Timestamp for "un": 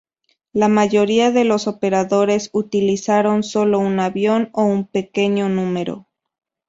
3.77-3.99, 4.63-4.87